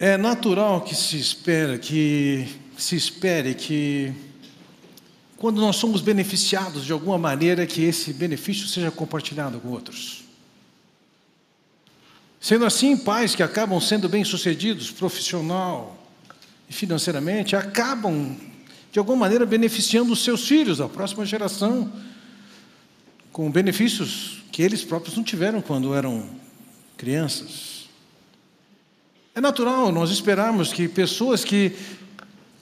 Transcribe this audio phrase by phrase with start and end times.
[0.00, 4.12] É natural que se espera que se espere que
[5.36, 10.22] quando nós somos beneficiados de alguma maneira que esse benefício seja compartilhado com outros.
[12.40, 15.98] Sendo assim, pais que acabam sendo bem-sucedidos profissional
[16.70, 18.36] e financeiramente acabam
[18.92, 21.92] de alguma maneira beneficiando os seus filhos, a próxima geração,
[23.32, 26.30] com benefícios que eles próprios não tiveram quando eram
[26.96, 27.77] crianças.
[29.38, 31.70] É natural nós esperarmos que pessoas que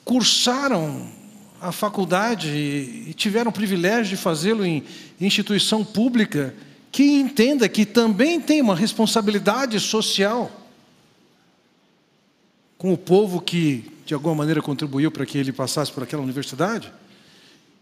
[0.05, 1.10] cursaram
[1.59, 4.84] a faculdade e tiveram o privilégio de fazê-lo em
[5.18, 6.54] instituição pública,
[6.92, 10.52] que entenda que também tem uma responsabilidade social
[12.77, 16.93] com o povo que de alguma maneira contribuiu para que ele passasse por aquela universidade,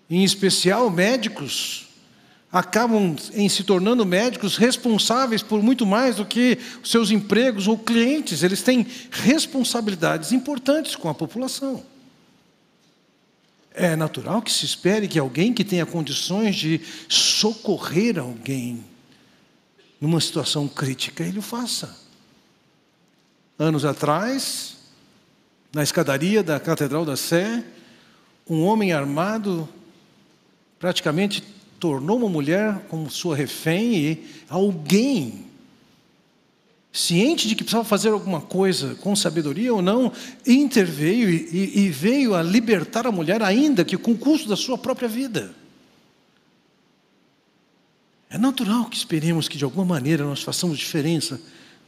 [0.09, 1.89] em especial médicos
[2.55, 8.45] acabam em se tornando médicos responsáveis por muito mais do que seus empregos ou clientes.
[8.45, 11.85] Eles têm responsabilidades importantes com a população.
[13.75, 18.85] É natural que se espere que alguém que tenha condições de socorrer alguém
[20.01, 21.99] numa situação crítica, ele o faça.
[23.59, 24.77] Anos atrás,
[25.75, 27.65] na escadaria da Catedral da Sé,
[28.49, 29.69] um homem armado
[30.79, 31.43] praticamente
[31.85, 35.45] tornou uma mulher como sua refém e alguém,
[36.91, 40.11] ciente de que precisava fazer alguma coisa com sabedoria ou não,
[40.47, 44.79] interveio e, e veio a libertar a mulher, ainda que com o custo da sua
[44.79, 45.55] própria vida.
[48.31, 51.39] É natural que esperemos que de alguma maneira nós façamos diferença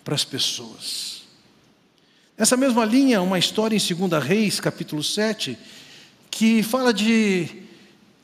[0.04, 1.22] para as pessoas.
[2.36, 5.56] Essa mesma linha, uma história em 2 Reis, capítulo 7,
[6.30, 7.64] que fala de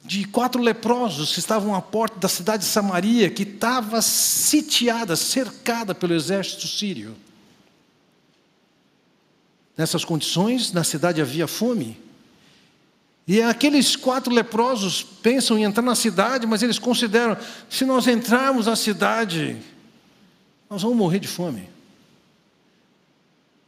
[0.04, 5.94] de quatro leprosos que estavam à porta da cidade de Samaria, que estava sitiada, cercada
[5.94, 7.14] pelo exército sírio.
[9.76, 11.98] Nessas condições, na cidade havia fome.
[13.26, 17.36] E aqueles quatro leprosos pensam em entrar na cidade, mas eles consideram:
[17.70, 19.56] se nós entrarmos na cidade,
[20.68, 21.70] nós vamos morrer de fome.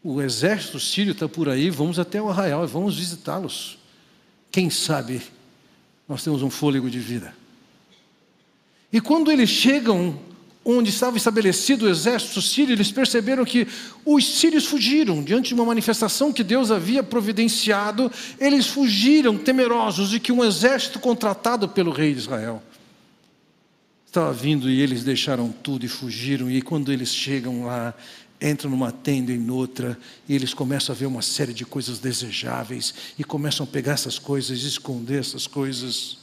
[0.03, 3.79] O exército sírio está por aí, vamos até o arraial e vamos visitá-los.
[4.51, 5.23] Quem sabe
[6.09, 7.35] nós temos um fôlego de vida.
[8.93, 10.19] E quando eles chegam
[10.65, 13.67] onde estava estabelecido o exército sírio, eles perceberam que
[14.05, 20.19] os sírios fugiram diante de uma manifestação que Deus havia providenciado, eles fugiram temerosos de
[20.19, 22.63] que um exército contratado pelo rei de Israel
[24.07, 26.49] estava vindo e eles deixaram tudo e fugiram.
[26.49, 27.93] E quando eles chegam lá,
[28.41, 32.95] entram numa tenda e noutra, e eles começam a ver uma série de coisas desejáveis,
[33.19, 36.19] e começam a pegar essas coisas, esconder essas coisas.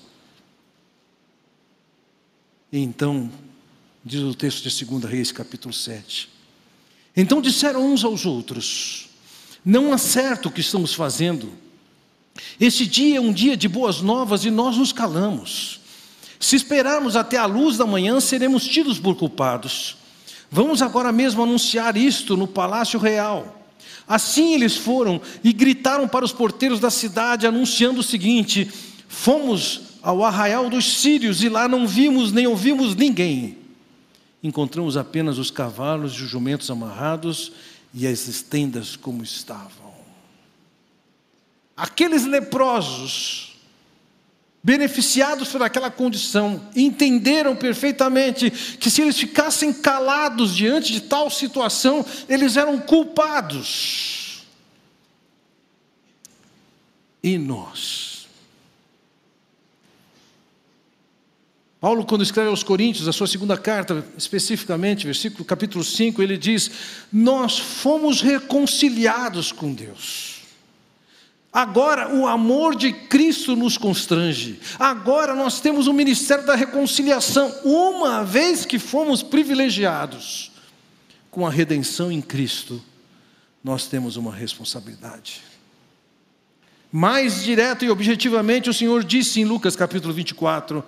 [2.71, 3.31] E então,
[4.03, 6.29] diz o texto de 2 Reis, capítulo 7.
[7.15, 9.09] Então disseram uns aos outros:
[9.63, 11.51] Não há certo o que estamos fazendo.
[12.59, 15.81] Esse dia é um dia de boas novas e nós nos calamos.
[16.39, 19.97] Se esperarmos até a luz da manhã, seremos tidos por culpados.
[20.51, 23.65] Vamos agora mesmo anunciar isto no palácio real.
[24.05, 28.69] Assim eles foram e gritaram para os porteiros da cidade, anunciando o seguinte:
[29.07, 33.57] Fomos ao arraial dos sírios e lá não vimos nem ouvimos ninguém.
[34.43, 37.53] Encontramos apenas os cavalos e os jumentos amarrados
[37.93, 39.91] e as tendas como estavam.
[41.77, 43.50] Aqueles leprosos
[44.63, 48.49] beneficiados por aquela condição, entenderam perfeitamente
[48.79, 54.43] que se eles ficassem calados diante de tal situação, eles eram culpados.
[57.23, 58.27] E nós?
[61.79, 66.69] Paulo, quando escreve aos Coríntios, a sua segunda carta, especificamente, versículo capítulo 5, ele diz:
[67.11, 70.40] Nós fomos reconciliados com Deus.
[71.53, 74.59] Agora o amor de Cristo nos constrange.
[74.79, 80.51] Agora nós temos o ministério da reconciliação, uma vez que fomos privilegiados
[81.29, 82.81] com a redenção em Cristo,
[83.63, 85.41] nós temos uma responsabilidade.
[86.91, 90.83] Mais direto e objetivamente, o Senhor disse em Lucas capítulo 24: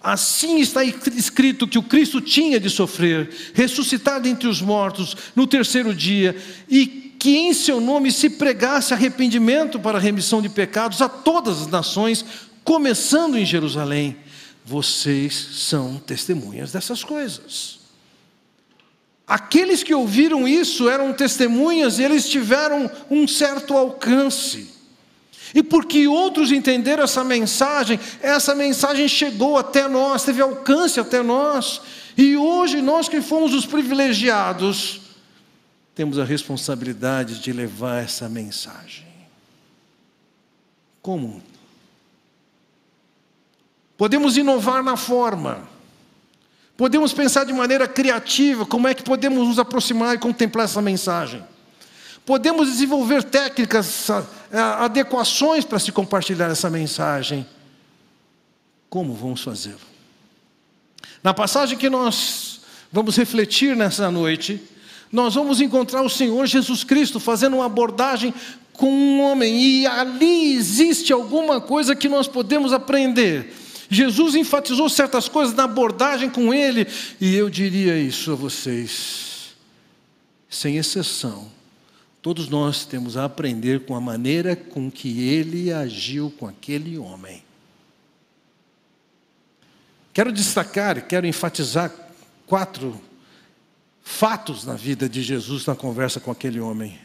[0.00, 5.94] Assim está escrito que o Cristo tinha de sofrer, ressuscitar dentre os mortos no terceiro
[5.94, 6.34] dia,
[6.68, 11.60] e que em seu nome se pregasse arrependimento para a remissão de pecados a todas
[11.60, 12.24] as nações,
[12.64, 14.16] começando em Jerusalém.
[14.64, 17.78] Vocês são testemunhas dessas coisas.
[19.24, 24.70] Aqueles que ouviram isso eram testemunhas e eles tiveram um certo alcance.
[25.54, 31.82] E porque outros entenderam essa mensagem, essa mensagem chegou até nós, teve alcance até nós.
[32.18, 35.01] E hoje nós que fomos os privilegiados,
[35.94, 39.06] temos a responsabilidade de levar essa mensagem.
[41.00, 41.42] Como?
[43.96, 45.68] Podemos inovar na forma,
[46.76, 51.44] podemos pensar de maneira criativa como é que podemos nos aproximar e contemplar essa mensagem.
[52.24, 54.08] Podemos desenvolver técnicas,
[54.78, 57.46] adequações para se compartilhar essa mensagem.
[58.88, 59.80] Como vamos fazê-lo?
[61.22, 62.60] Na passagem que nós
[62.92, 64.62] vamos refletir nessa noite,
[65.12, 68.32] nós vamos encontrar o Senhor Jesus Cristo fazendo uma abordagem
[68.72, 73.52] com um homem, e ali existe alguma coisa que nós podemos aprender.
[73.90, 76.86] Jesus enfatizou certas coisas na abordagem com ele,
[77.20, 79.54] e eu diria isso a vocês,
[80.48, 81.46] sem exceção.
[82.22, 87.42] Todos nós temos a aprender com a maneira com que ele agiu com aquele homem.
[90.14, 91.92] Quero destacar, quero enfatizar
[92.46, 92.98] quatro
[94.02, 96.98] fatos na vida de Jesus na conversa com aquele homem.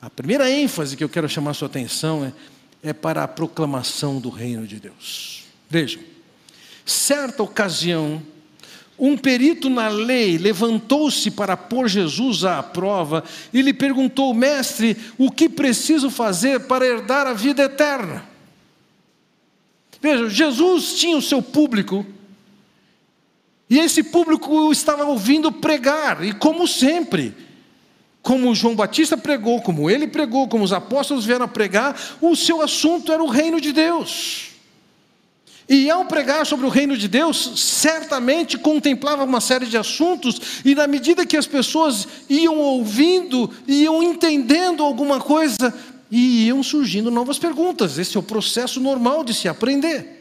[0.00, 4.28] A primeira ênfase que eu quero chamar sua atenção é, é para a proclamação do
[4.28, 5.44] reino de Deus.
[5.68, 6.02] Vejam,
[6.84, 8.22] certa ocasião,
[8.98, 13.22] um perito na lei levantou-se para pôr Jesus à prova
[13.52, 18.24] e lhe perguntou: Mestre, o que preciso fazer para herdar a vida eterna?
[20.00, 22.04] Veja, Jesus tinha o seu público,
[23.68, 27.34] e esse público estava ouvindo pregar, e como sempre,
[28.22, 32.62] como João Batista pregou, como ele pregou, como os apóstolos vieram a pregar, o seu
[32.62, 34.48] assunto era o reino de Deus.
[35.68, 40.74] E ao pregar sobre o reino de Deus, certamente contemplava uma série de assuntos, e
[40.74, 45.74] na medida que as pessoas iam ouvindo, iam entendendo alguma coisa,
[46.10, 47.98] iam surgindo novas perguntas.
[47.98, 50.17] Esse é o processo normal de se aprender.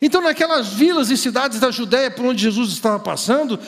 [0.00, 3.58] Então, naquelas vilas e cidades da Judéia por onde Jesus estava passando,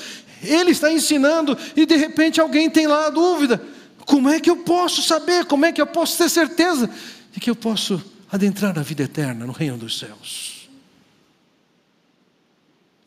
[0.42, 3.60] ele está ensinando, e de repente alguém tem lá a dúvida:
[4.06, 6.88] como é que eu posso saber, como é que eu posso ter certeza
[7.32, 10.68] de que eu posso adentrar na vida eterna, no reino dos céus.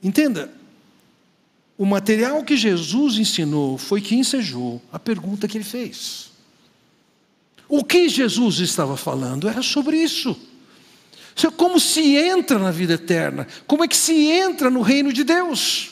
[0.02, 0.52] Entenda,
[1.78, 6.31] o material que Jesus ensinou foi que ensejou a pergunta que ele fez.
[7.70, 10.38] O que Jesus estava falando era sobre isso.
[11.58, 13.48] Como se entra na vida eterna?
[13.66, 15.92] Como é que se entra no reino de Deus?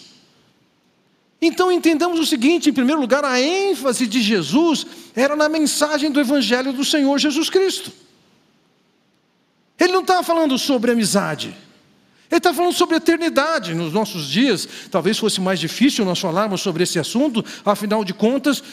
[1.42, 4.86] Então entendamos o seguinte: em primeiro lugar, a ênfase de Jesus
[5.16, 7.92] era na mensagem do Evangelho do Senhor Jesus Cristo.
[9.80, 11.56] Ele não estava falando sobre amizade.
[12.30, 13.74] Ele está falando sobre eternidade.
[13.74, 18.64] Nos nossos dias, talvez fosse mais difícil nós falarmos sobre esse assunto, afinal de contas,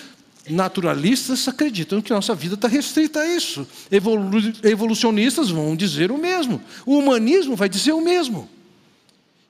[0.51, 3.67] naturalistas acreditam que nossa vida está restrita a isso.
[3.91, 4.31] Evolu
[4.63, 6.61] evolucionistas vão dizer o mesmo.
[6.85, 8.49] O humanismo vai dizer o mesmo.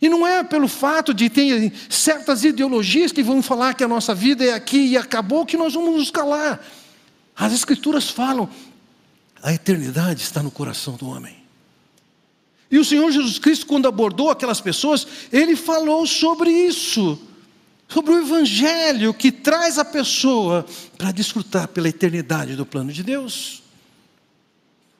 [0.01, 4.15] E não é pelo fato de ter certas ideologias que vão falar que a nossa
[4.15, 6.61] vida é aqui e acabou que nós vamos nos calar.
[7.37, 8.49] As Escrituras falam,
[9.43, 11.37] a eternidade está no coração do homem.
[12.71, 17.19] E o Senhor Jesus Cristo, quando abordou aquelas pessoas, ele falou sobre isso,
[17.89, 23.63] sobre o Evangelho que traz a pessoa para desfrutar pela eternidade do plano de Deus.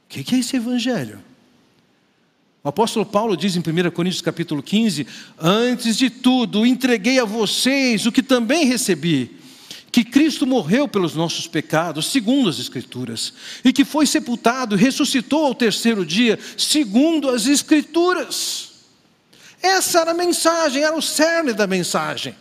[0.07, 1.23] O que é esse Evangelho?
[2.65, 5.07] O apóstolo Paulo diz em 1 Coríntios capítulo 15:
[5.39, 9.37] Antes de tudo, entreguei a vocês o que também recebi
[9.91, 13.33] que Cristo morreu pelos nossos pecados, segundo as Escrituras,
[13.65, 18.69] e que foi sepultado e ressuscitou ao terceiro dia, segundo as Escrituras.
[19.63, 22.35] Essa era a mensagem, era o cerne da mensagem.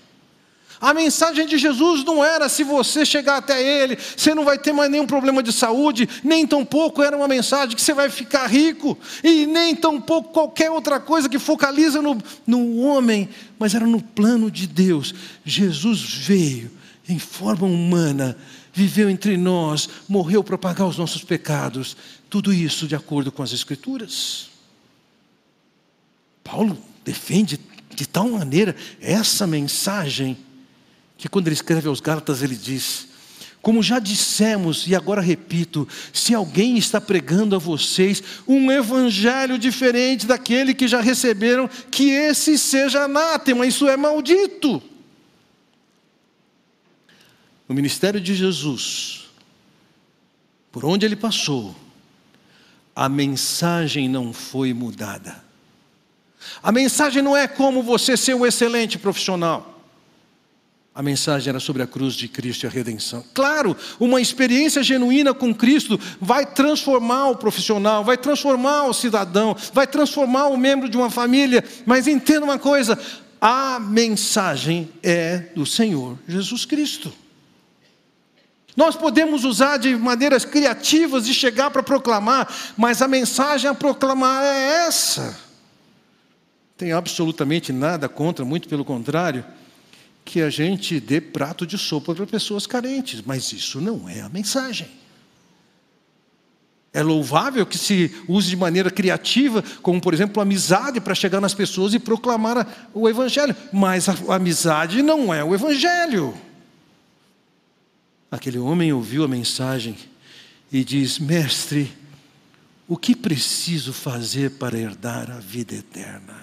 [0.79, 4.71] A mensagem de Jesus não era se você chegar até Ele, você não vai ter
[4.71, 8.97] mais nenhum problema de saúde, nem tampouco era uma mensagem que você vai ficar rico,
[9.23, 14.51] e nem tampouco qualquer outra coisa que focaliza no, no homem, mas era no plano
[14.51, 15.15] de Deus.
[15.43, 16.71] Jesus veio
[17.09, 18.37] em forma humana,
[18.71, 21.97] viveu entre nós, morreu para pagar os nossos pecados.
[22.29, 24.49] Tudo isso de acordo com as Escrituras.
[26.43, 27.59] Paulo defende
[27.95, 30.37] de tal maneira essa mensagem,
[31.17, 33.07] que quando ele escreve aos Gálatas, ele diz:
[33.61, 40.27] Como já dissemos, e agora repito, se alguém está pregando a vocês um evangelho diferente
[40.27, 44.81] daquele que já receberam, que esse seja anátema, isso é maldito.
[47.67, 49.25] No ministério de Jesus,
[50.71, 51.75] por onde ele passou,
[52.95, 55.43] a mensagem não foi mudada.
[56.63, 59.76] A mensagem não é como você ser um excelente profissional.
[60.97, 63.23] A mensagem era sobre a cruz de Cristo e a redenção.
[63.31, 69.85] Claro, uma experiência genuína com Cristo vai transformar o profissional, vai transformar o cidadão, vai
[69.85, 72.97] transformar o membro de uma família, mas entenda uma coisa:
[73.39, 77.13] a mensagem é do Senhor Jesus Cristo.
[78.75, 84.43] Nós podemos usar de maneiras criativas de chegar para proclamar, mas a mensagem a proclamar
[84.43, 85.37] é essa.
[86.75, 89.45] Tem absolutamente nada contra, muito pelo contrário,
[90.27, 94.27] que a gente dê prato de sopa para pessoas carentes, mas isso não é a
[94.27, 94.89] mensagem.
[96.91, 101.53] É louvável que se use de maneira criativa, como por exemplo, amizade para chegar nas
[101.53, 106.33] pessoas e proclamar o Evangelho, mas a amizade não é o Evangelho.
[108.29, 109.95] Aquele homem ouviu a mensagem
[110.69, 111.89] e diz: Mestre,
[112.85, 116.35] o que preciso fazer para herdar a vida eterna?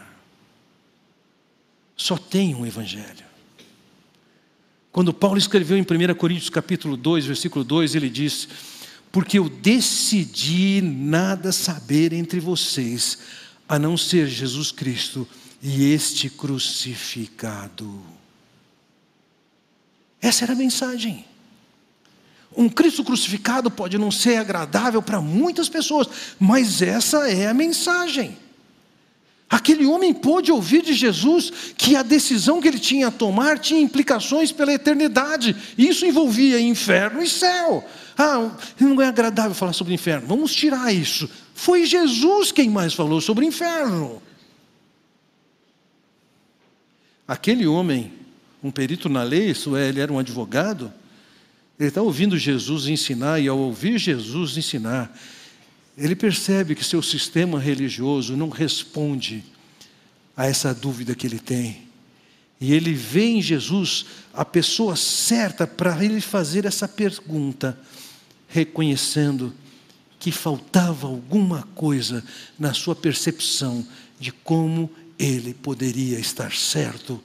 [1.95, 3.34] Só tem um Evangelho.
[4.95, 8.47] Quando Paulo escreveu em 1 Coríntios capítulo 2, versículo 2, ele diz:
[9.11, 13.19] Porque eu decidi nada saber entre vocês,
[13.69, 15.27] a não ser Jesus Cristo
[15.61, 18.01] e este crucificado.
[20.23, 21.25] Essa era a mensagem.
[22.57, 26.07] Um Cristo crucificado pode não ser agradável para muitas pessoas,
[26.39, 28.39] mas essa é a mensagem.
[29.55, 33.81] Aquele homem pôde ouvir de Jesus que a decisão que ele tinha a tomar tinha
[33.81, 35.55] implicações pela eternidade.
[35.79, 37.89] Isso envolvia inferno e céu.
[38.19, 40.27] Ah, não é agradável falar sobre inferno.
[40.27, 41.31] Vamos tirar isso.
[41.55, 44.21] Foi Jesus quem mais falou sobre inferno.
[47.29, 48.13] Aquele homem,
[48.61, 50.93] um perito na lei, isso é, ele era um advogado,
[51.79, 55.17] ele está ouvindo Jesus ensinar, e ao ouvir Jesus ensinar,
[55.97, 59.45] ele percebe que seu sistema religioso não responde
[60.37, 61.85] a essa dúvida que ele tem.
[62.61, 67.79] E ele vê em Jesus a pessoa certa para ele fazer essa pergunta,
[68.49, 69.53] reconhecendo
[70.19, 72.25] que faltava alguma coisa
[72.59, 73.87] na sua percepção
[74.19, 77.23] de como ele poderia estar certo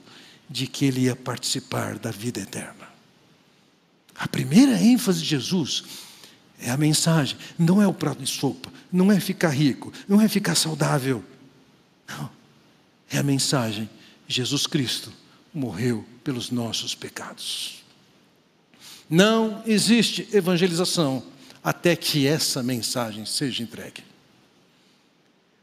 [0.48, 2.88] de que ele ia participar da vida eterna.
[4.14, 5.84] A primeira ênfase de Jesus
[6.62, 10.28] é a mensagem, não é o prato de sopa, não é ficar rico, não é
[10.28, 11.24] ficar saudável.
[12.08, 12.30] Não.
[13.10, 13.88] É a mensagem:
[14.28, 15.12] Jesus Cristo
[15.52, 17.82] morreu pelos nossos pecados.
[19.08, 21.22] Não existe evangelização
[21.64, 24.04] até que essa mensagem seja entregue.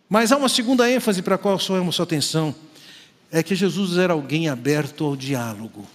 [0.10, 2.56] Mas há uma segunda ênfase para a qual chamamos sua atenção:
[3.32, 5.86] é que Jesus era alguém aberto ao diálogo.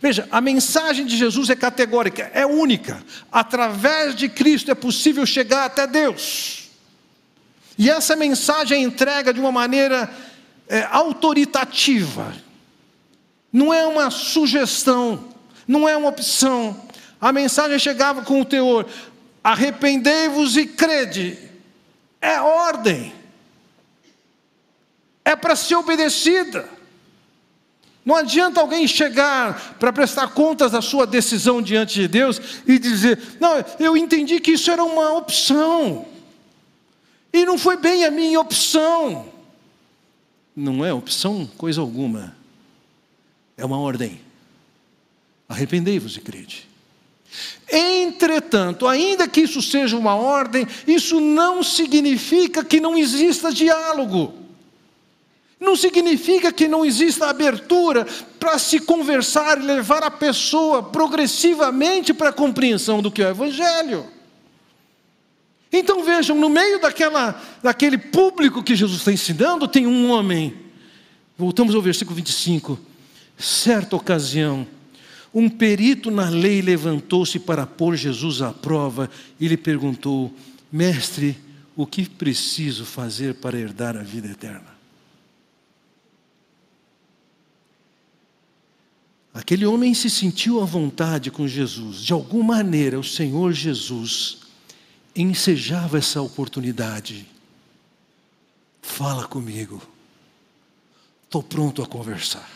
[0.00, 3.02] Veja, a mensagem de Jesus é categórica, é única.
[3.32, 6.70] Através de Cristo é possível chegar até Deus.
[7.78, 10.10] E essa mensagem é entrega de uma maneira
[10.68, 12.34] é, autoritativa.
[13.52, 15.28] Não é uma sugestão,
[15.66, 16.88] não é uma opção.
[17.20, 18.86] A mensagem chegava com o teor:
[19.42, 21.38] arrependei-vos e crede.
[22.20, 23.14] É ordem.
[25.24, 26.75] É para ser obedecida.
[28.06, 33.20] Não adianta alguém chegar para prestar contas da sua decisão diante de Deus e dizer:
[33.40, 36.06] Não, eu entendi que isso era uma opção,
[37.32, 39.26] e não foi bem a minha opção.
[40.54, 42.36] Não é opção coisa alguma,
[43.56, 44.20] é uma ordem.
[45.48, 46.68] Arrependei-vos e crede.
[47.68, 54.45] Entretanto, ainda que isso seja uma ordem, isso não significa que não exista diálogo.
[55.66, 58.06] Não significa que não exista abertura
[58.38, 63.30] para se conversar e levar a pessoa progressivamente para a compreensão do que é o
[63.30, 64.06] Evangelho.
[65.72, 70.54] Então vejam, no meio daquela, daquele público que Jesus está ensinando, tem um homem.
[71.36, 72.78] Voltamos ao versículo 25.
[73.36, 74.64] Certa ocasião,
[75.34, 80.32] um perito na lei levantou-se para pôr Jesus à prova e lhe perguntou:
[80.70, 81.36] Mestre,
[81.74, 84.75] o que preciso fazer para herdar a vida eterna?
[89.36, 91.98] Aquele homem se sentiu à vontade com Jesus.
[91.98, 94.38] De alguma maneira, o Senhor Jesus
[95.14, 97.28] ensejava essa oportunidade.
[98.80, 99.82] Fala comigo.
[101.26, 102.48] Estou pronto a conversar.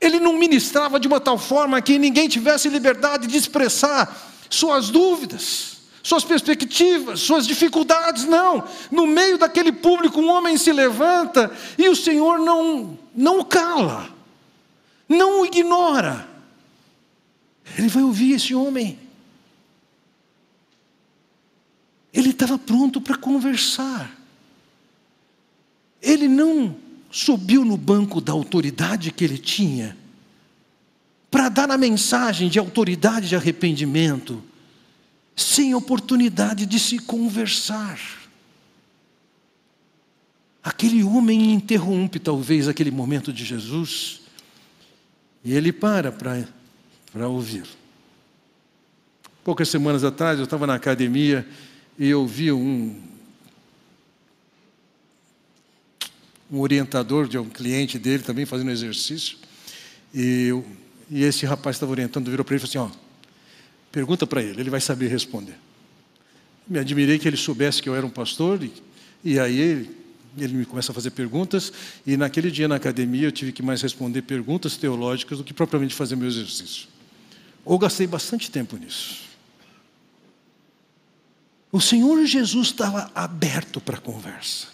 [0.00, 5.76] Ele não ministrava de uma tal forma que ninguém tivesse liberdade de expressar suas dúvidas,
[6.02, 8.66] suas perspectivas, suas dificuldades, não.
[8.90, 14.21] No meio daquele público, um homem se levanta e o Senhor não, não o cala
[15.12, 16.28] não o ignora.
[17.78, 18.98] Ele vai ouvir esse homem.
[22.12, 24.18] Ele estava pronto para conversar.
[26.00, 26.76] Ele não
[27.10, 29.96] subiu no banco da autoridade que ele tinha
[31.30, 34.42] para dar a mensagem de autoridade de arrependimento,
[35.34, 37.98] sem oportunidade de se conversar.
[40.62, 44.21] Aquele homem interrompe talvez aquele momento de Jesus
[45.44, 47.64] e ele para para ouvir.
[49.44, 51.46] Poucas semanas atrás eu estava na academia
[51.98, 53.00] e eu vi um,
[56.50, 59.36] um orientador de um cliente dele também fazendo exercício.
[60.14, 60.64] E, eu,
[61.10, 62.98] e esse rapaz estava orientando, virou para ele e falou assim: ó,
[63.90, 65.58] pergunta para ele, ele vai saber responder.
[66.68, 68.72] Me admirei que ele soubesse que eu era um pastor, e,
[69.24, 69.90] e aí
[70.36, 71.72] ele, me começa a fazer perguntas,
[72.06, 75.94] e naquele dia na academia eu tive que mais responder perguntas teológicas do que propriamente
[75.94, 76.88] fazer meu exercício.
[77.64, 79.20] Ou gastei bastante tempo nisso.
[81.70, 84.68] O Senhor Jesus estava aberto para a conversa.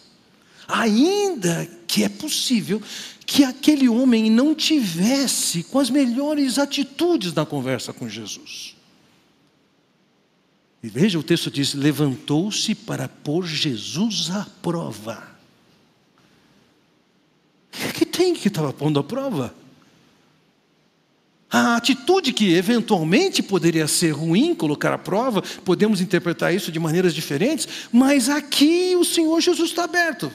[0.67, 2.83] Ainda que é possível
[3.25, 8.75] que aquele homem não tivesse com as melhores atitudes na conversa com Jesus.
[10.83, 15.38] E veja, o texto diz: levantou-se para pôr Jesus à prova.
[18.19, 19.55] O que estava pondo à prova?
[21.51, 27.15] A atitude que eventualmente poderia ser ruim, colocar à prova, podemos interpretar isso de maneiras
[27.15, 30.31] diferentes, mas aqui o Senhor Jesus está aberto.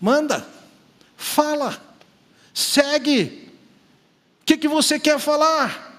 [0.00, 0.46] Manda,
[1.16, 1.82] fala,
[2.54, 3.48] segue.
[4.42, 5.90] O que, que você quer falar?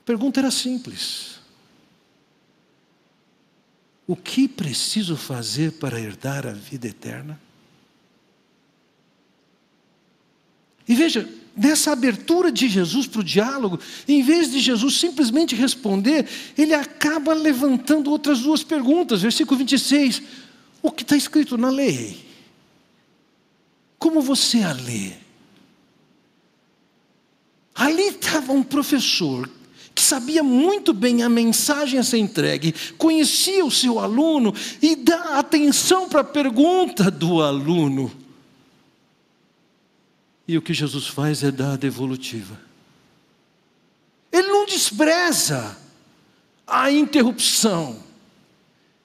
[0.00, 1.38] A pergunta era simples:
[4.06, 7.40] O que preciso fazer para herdar a vida eterna?
[10.92, 16.28] E veja, nessa abertura de Jesus para o diálogo, em vez de Jesus simplesmente responder,
[16.56, 19.22] ele acaba levantando outras duas perguntas.
[19.22, 20.20] Versículo 26.
[20.82, 22.22] O que está escrito na lei?
[23.98, 25.12] Como você a lê?
[27.74, 29.48] Ali estava um professor
[29.94, 35.38] que sabia muito bem a mensagem a ser entregue, conhecia o seu aluno e dá
[35.38, 38.12] atenção para a pergunta do aluno.
[40.52, 42.60] E o que Jesus faz é dar a devolutiva.
[44.30, 45.78] Ele não despreza
[46.66, 47.98] a interrupção,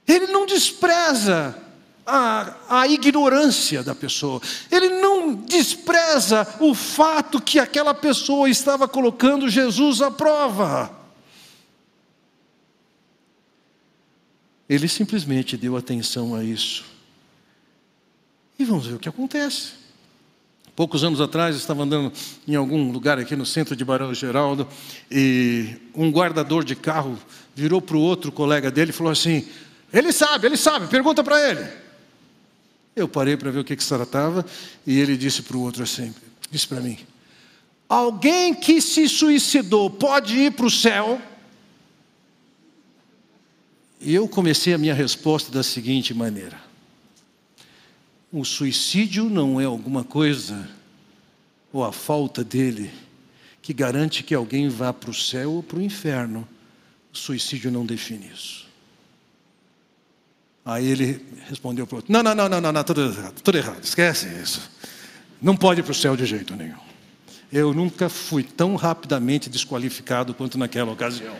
[0.05, 1.57] ele não despreza
[2.05, 9.47] a, a ignorância da pessoa, ele não despreza o fato que aquela pessoa estava colocando
[9.47, 10.91] Jesus à prova.
[14.67, 16.83] Ele simplesmente deu atenção a isso.
[18.59, 19.86] E vamos ver o que acontece.
[20.77, 22.13] Poucos anos atrás, eu estava andando
[22.47, 24.67] em algum lugar aqui no centro de Barão Geraldo,
[25.09, 27.17] e um guardador de carro
[27.55, 29.47] virou para o outro colega dele e falou assim:
[29.91, 31.67] Ele sabe, ele sabe, pergunta para ele.
[32.95, 34.45] Eu parei para ver o que, que se tratava
[34.85, 36.13] e ele disse para o outro assim:
[36.51, 36.99] disse para mim,
[37.89, 41.19] alguém que se suicidou pode ir para o céu?
[43.99, 46.66] E eu comecei a minha resposta da seguinte maneira:
[48.39, 50.69] o suicídio não é alguma coisa,
[51.73, 52.91] ou a falta dele,
[53.61, 56.47] que garante que alguém vá para o céu ou para o inferno.
[57.13, 58.67] O suicídio não define isso.
[60.63, 63.57] Aí ele respondeu para o outro: Não, não, não, não, não, não, tudo errado, tudo
[63.57, 64.69] errado, esquece isso.
[65.41, 66.77] Não pode ir para o céu de jeito nenhum.
[67.51, 71.35] Eu nunca fui tão rapidamente desqualificado quanto naquela ocasião.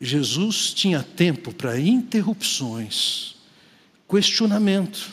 [0.00, 3.34] Jesus tinha tempo para interrupções,
[4.08, 5.12] questionamento.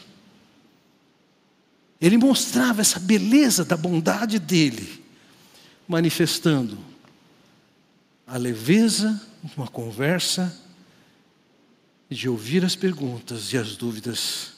[1.99, 5.03] Ele mostrava essa beleza da bondade dele,
[5.87, 6.77] manifestando
[8.27, 9.21] a leveza
[9.55, 10.61] uma conversa,
[12.09, 14.53] de ouvir as perguntas e as dúvidas,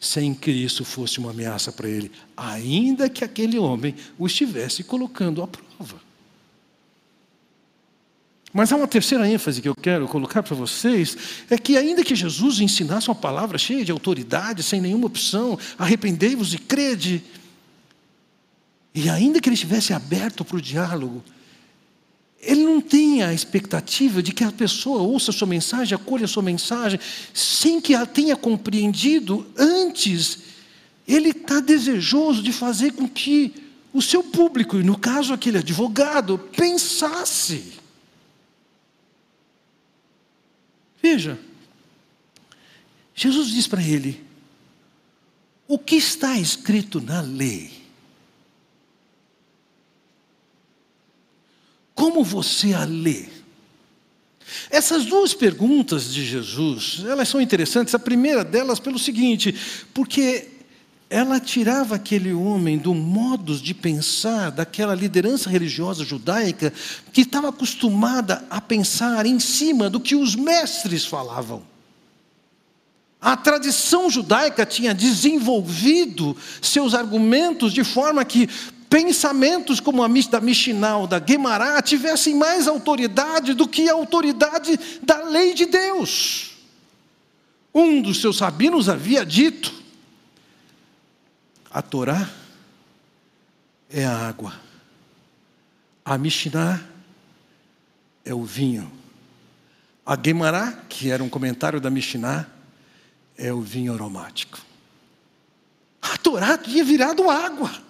[0.00, 5.42] sem que isso fosse uma ameaça para ele, ainda que aquele homem o estivesse colocando
[5.42, 6.00] à prova.
[8.56, 11.16] Mas há uma terceira ênfase que eu quero colocar para vocês:
[11.50, 16.54] é que, ainda que Jesus ensinasse uma palavra cheia de autoridade, sem nenhuma opção, arrependei-vos
[16.54, 17.24] e crede,
[18.94, 21.20] e ainda que ele estivesse aberto para o diálogo,
[22.40, 26.28] ele não tem a expectativa de que a pessoa ouça a sua mensagem, acolha a
[26.28, 27.00] sua mensagem,
[27.32, 30.38] sem que ela tenha compreendido antes.
[31.08, 33.52] Ele está desejoso de fazer com que
[33.92, 37.82] o seu público, e no caso aquele advogado, pensasse.
[41.04, 41.38] Veja,
[43.14, 44.24] Jesus diz para ele:
[45.68, 47.70] o que está escrito na lei?
[51.94, 53.26] Como você a lê?
[54.70, 57.94] Essas duas perguntas de Jesus, elas são interessantes.
[57.94, 59.54] A primeira delas pelo seguinte,
[59.92, 60.53] porque
[61.14, 66.72] ela tirava aquele homem do modo de pensar daquela liderança religiosa judaica
[67.12, 71.62] que estava acostumada a pensar em cima do que os mestres falavam.
[73.20, 78.48] A tradição judaica tinha desenvolvido seus argumentos de forma que
[78.90, 85.22] pensamentos como a da Mishnah da Guemará tivessem mais autoridade do que a autoridade da
[85.22, 86.56] lei de Deus.
[87.72, 89.83] Um dos seus rabinos havia dito:
[91.74, 92.30] a Torá
[93.90, 94.54] é a água,
[96.04, 96.80] a Mishnah
[98.24, 98.90] é o vinho,
[100.06, 102.48] a Guemará, que era um comentário da Mishnah,
[103.36, 104.60] é o vinho aromático.
[106.00, 107.82] A Torá tinha virado água.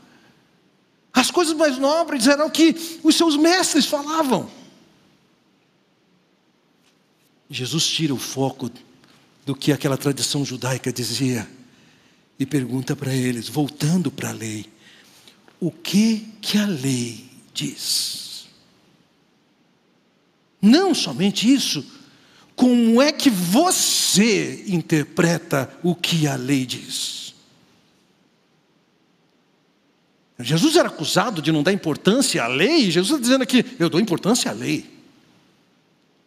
[1.12, 4.50] As coisas mais nobres eram que os seus mestres falavam.
[7.50, 8.70] Jesus tira o foco
[9.44, 11.46] do que aquela tradição judaica dizia
[12.38, 14.66] e pergunta para eles, voltando para a lei:
[15.60, 18.46] o que que a lei diz?
[20.60, 21.84] Não somente isso,
[22.56, 27.34] como é que você interpreta o que a lei diz?
[30.38, 34.00] Jesus era acusado de não dar importância à lei, Jesus está dizendo aqui: eu dou
[34.00, 34.92] importância à lei.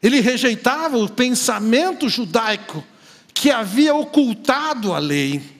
[0.01, 2.83] Ele rejeitava o pensamento judaico
[3.33, 5.56] que havia ocultado a lei.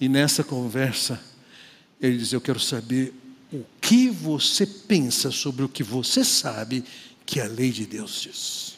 [0.00, 1.20] E nessa conversa,
[2.00, 3.14] ele diz: Eu quero saber
[3.52, 6.84] o que você pensa sobre o que você sabe
[7.24, 8.76] que a lei de Deus diz.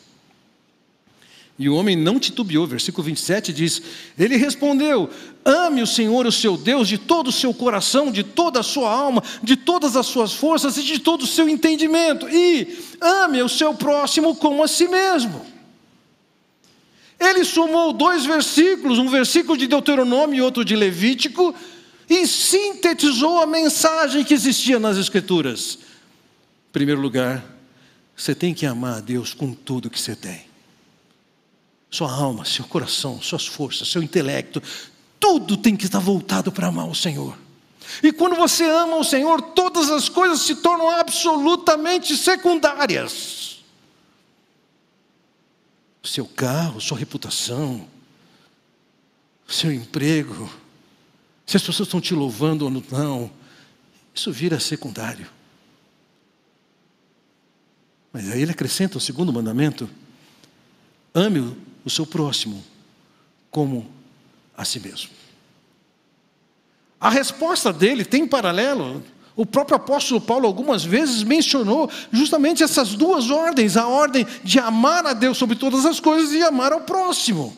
[1.59, 3.83] E o homem não titubeou, versículo 27 diz:
[4.17, 5.11] Ele respondeu:
[5.45, 8.89] Ame o Senhor, o seu Deus, de todo o seu coração, de toda a sua
[8.89, 13.49] alma, de todas as suas forças e de todo o seu entendimento, e ame o
[13.49, 15.58] seu próximo como a si mesmo.
[17.19, 21.55] Ele somou dois versículos, um versículo de Deuteronômio e outro de Levítico,
[22.09, 25.79] e sintetizou a mensagem que existia nas Escrituras.
[26.69, 27.45] Em primeiro lugar,
[28.17, 30.47] você tem que amar a Deus com tudo que você tem.
[31.91, 34.63] Sua alma, seu coração, suas forças, seu intelecto,
[35.19, 37.37] tudo tem que estar voltado para amar o Senhor.
[38.03, 43.48] E quando você ama o Senhor, todas as coisas se tornam absolutamente secundárias.
[46.09, 47.87] Seu carro, sua reputação,
[49.47, 50.51] seu emprego,
[51.47, 53.31] se as pessoas estão te louvando ou não,
[54.15, 55.29] isso vira secundário.
[58.11, 59.89] Mas aí ele acrescenta o segundo mandamento:
[61.15, 62.65] ame o seu próximo
[63.51, 63.91] como
[64.57, 65.11] a si mesmo.
[66.99, 69.05] A resposta dele tem paralelo.
[69.39, 75.07] O próprio apóstolo Paulo algumas vezes mencionou justamente essas duas ordens: a ordem de amar
[75.07, 77.57] a Deus sobre todas as coisas e amar ao próximo.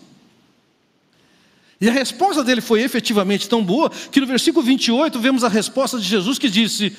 [1.81, 5.99] E a resposta dele foi efetivamente tão boa que no versículo 28 vemos a resposta
[5.99, 6.95] de Jesus que disse: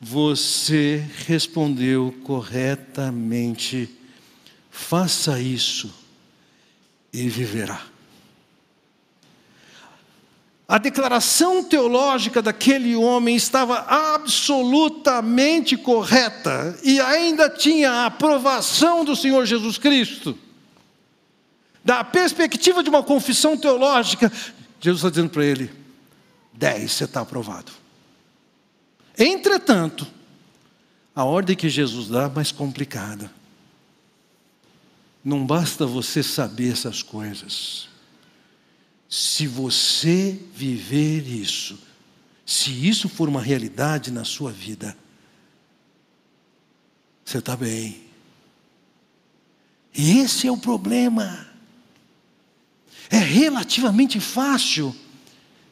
[0.00, 3.86] você respondeu corretamente.
[4.70, 5.92] Faça isso
[7.12, 7.89] e viverá.
[10.70, 19.44] A declaração teológica daquele homem estava absolutamente correta e ainda tinha a aprovação do Senhor
[19.44, 20.38] Jesus Cristo.
[21.84, 24.30] Da perspectiva de uma confissão teológica,
[24.80, 25.72] Jesus está dizendo para ele:
[26.52, 27.72] 10, você está aprovado.
[29.18, 30.06] Entretanto,
[31.16, 33.28] a ordem que Jesus dá é mais complicada.
[35.24, 37.89] Não basta você saber essas coisas.
[39.10, 41.76] Se você viver isso,
[42.46, 44.96] se isso for uma realidade na sua vida,
[47.24, 48.00] você está bem.
[49.92, 51.48] E esse é o problema.
[53.10, 54.94] É relativamente fácil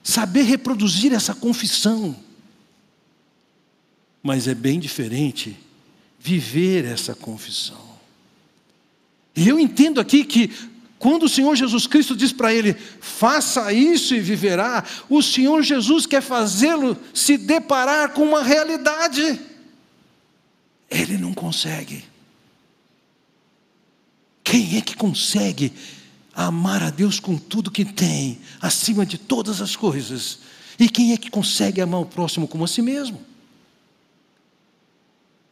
[0.03, 2.17] saber reproduzir essa confissão.
[4.21, 5.57] Mas é bem diferente
[6.19, 7.89] viver essa confissão.
[9.37, 10.51] E eu entendo aqui que
[10.99, 16.07] quando o Senhor Jesus Cristo diz para ele, faça isso e viverá, o Senhor Jesus
[16.07, 19.41] quer fazê-lo se deparar com uma realidade.
[20.91, 22.05] Ele não consegue.
[24.43, 25.73] Quem é que consegue
[26.35, 30.41] amar a Deus com tudo que tem, acima de todas as coisas?
[30.81, 33.28] E quem é que consegue amar o próximo como a si mesmo?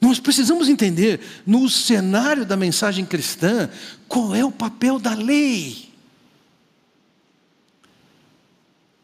[0.01, 3.71] Nós precisamos entender, no cenário da mensagem cristã,
[4.07, 5.91] qual é o papel da lei.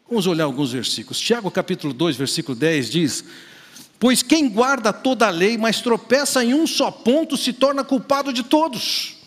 [0.07, 1.19] Vamos olhar alguns versículos.
[1.19, 3.25] Tiago capítulo 2, versículo 10 diz:
[3.99, 8.31] Pois quem guarda toda a lei, mas tropeça em um só ponto, se torna culpado
[8.31, 9.17] de todos.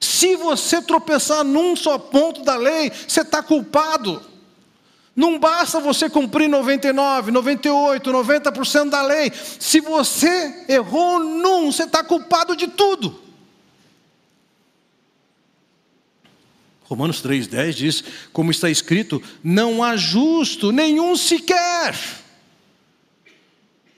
[0.00, 4.20] Se você tropeçar num só ponto da lei, você está culpado.
[5.18, 9.32] Não basta você cumprir 99, 98, 90% da lei.
[9.58, 13.20] Se você errou num, você está culpado de tudo.
[16.84, 21.96] Romanos 3,10 diz: como está escrito, não há justo nenhum sequer.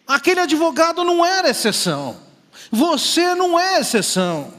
[0.07, 2.19] Aquele advogado não era exceção,
[2.71, 4.55] você não é exceção.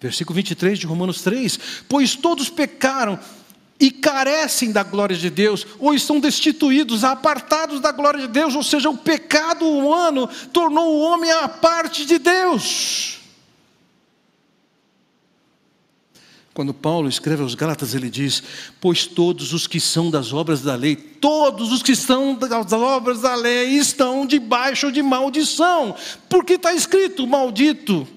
[0.00, 3.20] Versículo 23 de Romanos 3: Pois todos pecaram
[3.80, 8.62] e carecem da glória de Deus, ou estão destituídos, apartados da glória de Deus, ou
[8.62, 13.18] seja, o pecado humano tornou o homem a parte de Deus.
[16.52, 18.42] Quando Paulo escreve aos Gálatas, ele diz:
[18.80, 23.20] Pois todos os que são das obras da lei, todos os que são das obras
[23.20, 25.94] da lei estão debaixo de maldição,
[26.28, 28.08] porque está escrito: Maldito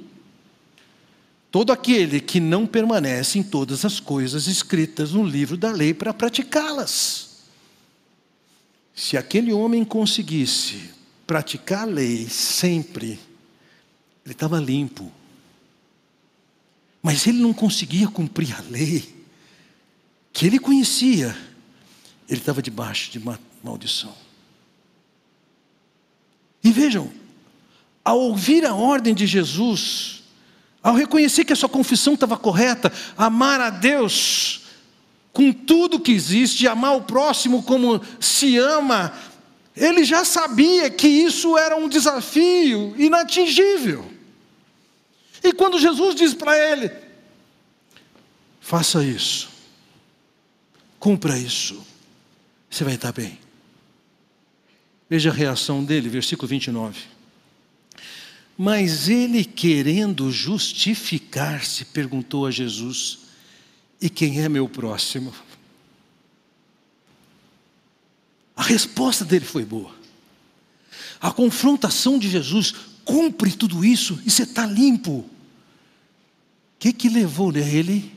[1.52, 6.14] todo aquele que não permanece em todas as coisas escritas no livro da lei para
[6.14, 7.30] praticá-las.
[8.96, 10.90] Se aquele homem conseguisse
[11.28, 13.20] praticar a lei sempre,
[14.26, 15.12] ele estava limpo
[17.02, 19.26] mas ele não conseguia cumprir a lei
[20.32, 21.36] que ele conhecia.
[22.30, 24.16] Ele estava debaixo de uma maldição.
[26.64, 27.12] E vejam,
[28.06, 30.21] ao ouvir a ordem de Jesus,
[30.84, 34.62] ao reconhecer que a sua confissão estava correta, amar a Deus
[35.32, 39.14] com tudo que existe, amar o próximo como se ama,
[39.76, 44.12] ele já sabia que isso era um desafio inatingível.
[45.44, 46.92] E quando Jesus diz para ele:
[48.60, 49.50] faça isso,
[51.00, 51.86] cumpra isso,
[52.70, 53.40] você vai estar bem.
[55.10, 57.21] Veja a reação dele, versículo 29.
[58.64, 63.22] Mas ele, querendo justificar-se, perguntou a Jesus:
[64.00, 65.34] E quem é meu próximo?
[68.56, 69.96] A resposta dele foi boa.
[71.20, 75.12] A confrontação de Jesus cumpre tudo isso e você está limpo.
[75.12, 75.30] O
[76.78, 78.16] que, que levou ele?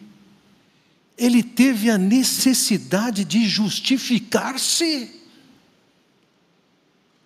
[1.17, 5.11] Ele teve a necessidade de justificar-se.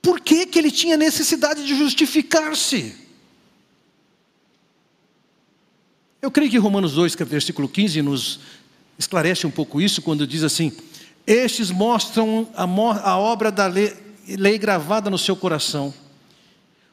[0.00, 3.07] Por que, que ele tinha necessidade de justificar-se?
[6.20, 8.40] Eu creio que Romanos 2, versículo 15, nos
[8.98, 10.72] esclarece um pouco isso, quando diz assim:
[11.26, 13.94] Estes mostram a, a obra da lei,
[14.26, 15.94] lei gravada no seu coração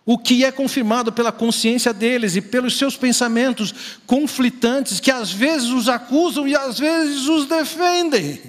[0.05, 3.73] o que é confirmado pela consciência deles e pelos seus pensamentos
[4.05, 8.39] conflitantes, que às vezes os acusam e às vezes os defendem.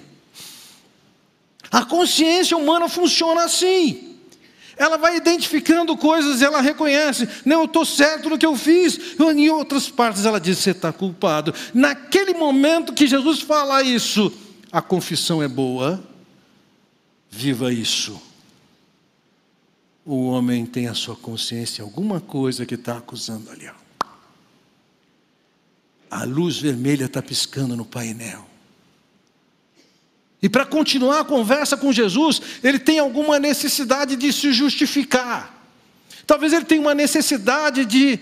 [1.70, 4.05] A consciência humana funciona assim.
[4.76, 9.18] Ela vai identificando coisas, ela reconhece, não, eu estou certo no que eu fiz.
[9.18, 11.54] Em outras partes ela diz, você está culpado.
[11.72, 14.32] Naquele momento que Jesus fala isso,
[14.70, 16.02] a confissão é boa,
[17.30, 18.20] viva isso
[20.06, 23.68] o homem tem a sua consciência alguma coisa que está acusando ali.
[26.08, 28.46] A luz vermelha está piscando no painel.
[30.46, 35.60] E para continuar a conversa com Jesus, ele tem alguma necessidade de se justificar.
[36.24, 38.16] Talvez ele tenha uma necessidade de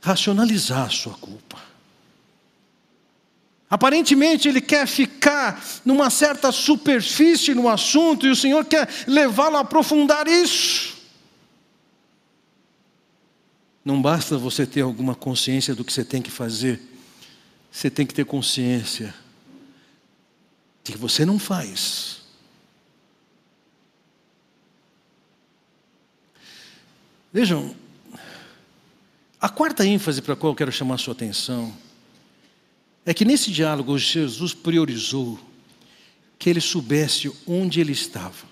[0.00, 1.60] racionalizar a sua culpa.
[3.68, 9.60] Aparentemente ele quer ficar numa certa superfície no assunto e o Senhor quer levá-lo a
[9.62, 10.94] aprofundar isso.
[13.84, 16.80] Não basta você ter alguma consciência do que você tem que fazer,
[17.68, 19.12] você tem que ter consciência
[20.92, 22.20] que você não faz.
[27.32, 27.74] Vejam,
[29.40, 31.74] a quarta ênfase para a qual eu quero chamar a sua atenção
[33.04, 35.38] é que nesse diálogo Jesus priorizou
[36.38, 38.46] que ele soubesse onde ele estava.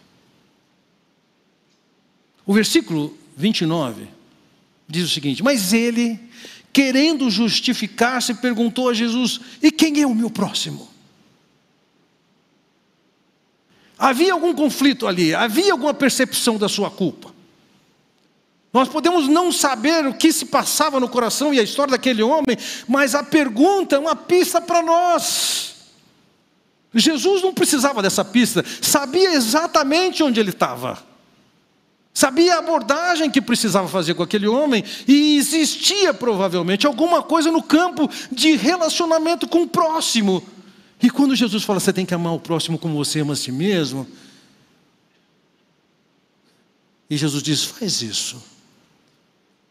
[2.44, 4.08] O versículo 29
[4.88, 6.18] diz o seguinte: Mas ele,
[6.72, 10.91] querendo justificar-se, perguntou a Jesus: E quem é o meu próximo?
[14.02, 17.32] Havia algum conflito ali, havia alguma percepção da sua culpa.
[18.72, 22.58] Nós podemos não saber o que se passava no coração e a história daquele homem,
[22.88, 25.74] mas a pergunta é uma pista para nós.
[26.92, 30.98] Jesus não precisava dessa pista, sabia exatamente onde ele estava,
[32.12, 37.62] sabia a abordagem que precisava fazer com aquele homem, e existia provavelmente alguma coisa no
[37.62, 40.42] campo de relacionamento com o próximo.
[41.02, 43.50] E quando Jesus fala, você tem que amar o próximo como você ama a si
[43.50, 44.06] mesmo,
[47.10, 48.42] e Jesus diz, faz isso.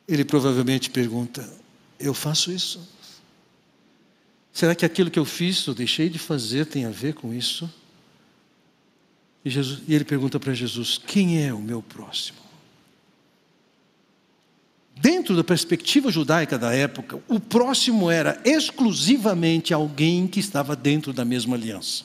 [0.08, 1.50] Ele provavelmente pergunta:
[1.98, 2.86] Eu faço isso?
[4.52, 7.72] Será que aquilo que eu fiz, ou deixei de fazer, tem a ver com isso?
[9.44, 12.40] E, Jesus, e ele pergunta para Jesus: Quem é o meu próximo?
[15.02, 21.26] Dentro da perspectiva judaica da época, o próximo era exclusivamente alguém que estava dentro da
[21.26, 22.04] mesma aliança.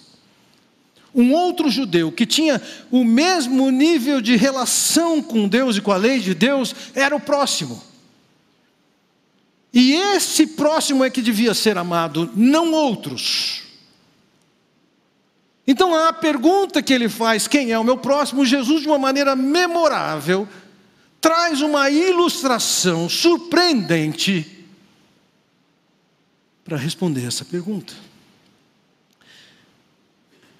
[1.15, 5.97] Um outro judeu que tinha o mesmo nível de relação com Deus e com a
[5.99, 7.83] lei de Deus era o próximo.
[9.75, 13.63] E esse próximo é que devia ser amado, não outros.
[15.67, 18.47] Então a pergunta que ele faz, quem é o meu próximo?
[18.47, 20.49] Jesus, de uma maneira memorável,
[21.27, 24.47] traz uma ilustração surpreendente
[26.65, 27.93] para responder essa pergunta.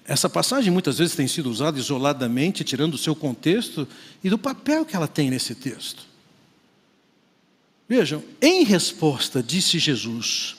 [0.05, 3.87] Essa passagem muitas vezes tem sido usada isoladamente, tirando o seu contexto
[4.21, 6.05] e do papel que ela tem nesse texto.
[7.87, 10.57] Vejam, em resposta, disse Jesus: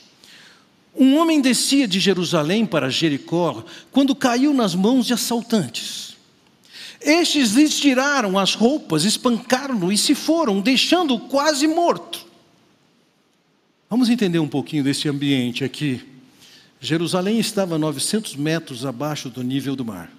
[0.96, 6.07] Um homem descia de Jerusalém para Jericó quando caiu nas mãos de assaltantes.
[7.00, 12.26] Estes lhe tiraram as roupas, espancaram-no e se foram, deixando-o quase morto.
[13.88, 16.04] Vamos entender um pouquinho desse ambiente aqui.
[16.80, 20.12] Jerusalém estava a 900 metros abaixo do nível do mar.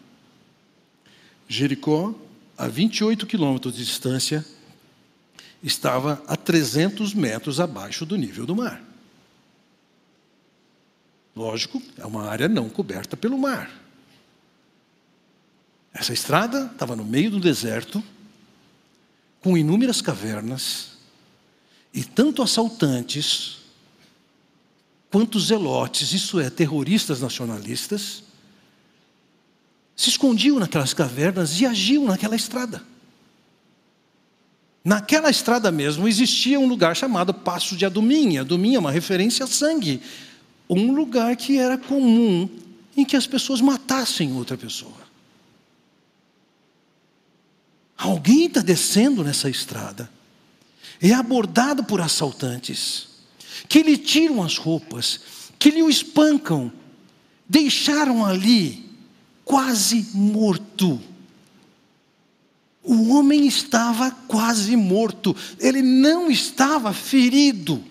[1.48, 2.14] Jericó,
[2.58, 4.46] a 28 quilômetros de distância,
[5.62, 8.82] estava a 300 metros abaixo do nível do mar.
[11.36, 13.72] Lógico, é uma área não coberta pelo mar.
[15.94, 18.04] Essa estrada estava no meio do deserto,
[19.42, 20.90] com inúmeras cavernas,
[21.94, 23.58] e tanto assaltantes
[25.12, 28.24] quanto zelotes, isso é, terroristas nacionalistas,
[29.96, 32.84] se escondiam naquelas cavernas e agiam naquela estrada.
[34.84, 38.38] Naquela estrada mesmo existia um lugar chamado Passo de Adumim.
[38.38, 40.02] Adumim é uma referência a sangue.
[40.70, 42.48] Um lugar que era comum
[42.96, 45.09] em que as pessoas matassem outra pessoa.
[48.00, 50.10] Alguém está descendo nessa estrada,
[51.02, 53.10] é abordado por assaltantes,
[53.68, 55.20] que lhe tiram as roupas,
[55.60, 56.72] que lhe o espancam,
[57.48, 58.90] deixaram ali
[59.44, 61.02] quase morto.
[62.82, 67.84] O homem estava quase morto, ele não estava ferido.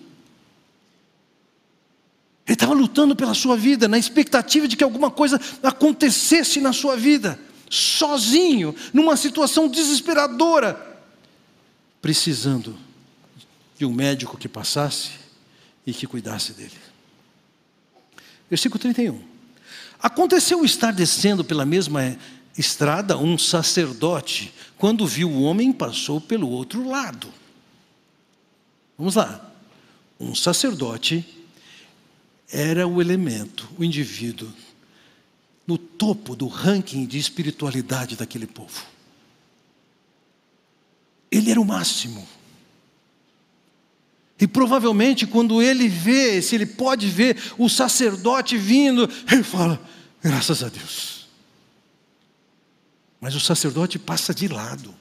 [2.47, 6.97] Ele estava lutando pela sua vida, na expectativa de que alguma coisa acontecesse na sua
[6.97, 7.39] vida
[7.69, 11.01] sozinho, numa situação desesperadora,
[12.01, 12.77] precisando
[13.77, 15.11] de um médico que passasse
[15.85, 16.77] e que cuidasse dele.
[18.49, 19.21] Versículo 31.
[20.01, 22.17] Aconteceu estar descendo pela mesma
[22.57, 27.31] estrada um sacerdote, quando viu o homem, passou pelo outro lado.
[28.97, 29.45] Vamos lá.
[30.19, 31.25] Um sacerdote
[32.51, 34.51] era o elemento, o indivíduo
[35.69, 38.87] no topo do ranking de espiritualidade daquele povo.
[41.31, 42.27] Ele era o máximo.
[44.39, 49.79] E provavelmente, quando ele vê, se ele pode ver o sacerdote vindo, ele fala:
[50.23, 51.27] graças a Deus.
[53.21, 54.95] Mas o sacerdote passa de lado.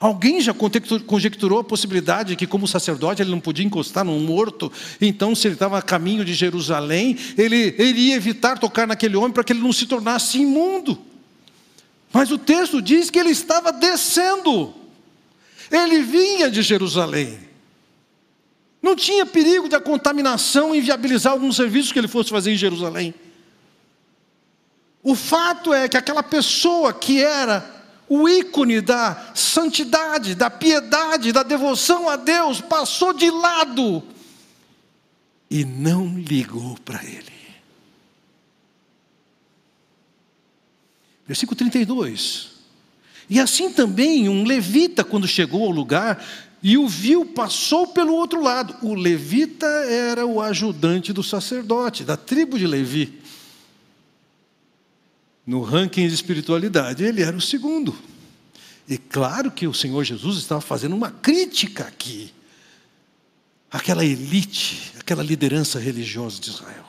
[0.00, 4.70] Alguém já conjecturou a possibilidade de que, como sacerdote, ele não podia encostar num morto,
[5.00, 9.42] então, se ele estava a caminho de Jerusalém, ele, iria evitar tocar naquele homem para
[9.42, 10.96] que ele não se tornasse imundo.
[12.12, 14.72] Mas o texto diz que ele estava descendo,
[15.68, 17.36] ele vinha de Jerusalém.
[18.80, 23.12] Não tinha perigo de a contaminação inviabilizar alguns serviços que ele fosse fazer em Jerusalém.
[25.02, 27.77] O fato é que aquela pessoa que era
[28.08, 34.02] o ícone da santidade, da piedade, da devoção a Deus, passou de lado
[35.50, 37.38] e não ligou para ele.
[41.26, 42.48] Versículo 32.
[43.28, 46.24] E assim também um levita, quando chegou ao lugar
[46.62, 48.74] e o viu, passou pelo outro lado.
[48.82, 53.20] O levita era o ajudante do sacerdote, da tribo de Levi
[55.48, 57.96] no ranking de espiritualidade, ele era o segundo.
[58.86, 62.34] E claro que o Senhor Jesus estava fazendo uma crítica aqui
[63.70, 66.84] àquela elite, àquela liderança religiosa de Israel.